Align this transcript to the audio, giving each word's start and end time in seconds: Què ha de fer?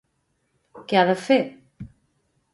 Què 0.87 0.99
ha 1.01 1.03
de 1.11 1.15
fer? 1.27 1.39